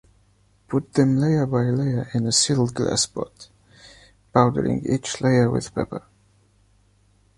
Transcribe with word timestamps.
Put 0.67 0.93
them 0.93 1.17
layer 1.17 1.45
by 1.45 1.61
layer 1.65 2.09
in 2.15 2.25
a 2.25 2.31
sealed 2.31 2.73
glass 2.73 3.05
pot, 3.05 3.49
powdering 4.33 4.83
each 4.83 5.21
layer 5.21 5.47
with 5.51 5.75
pepper. 5.75 6.01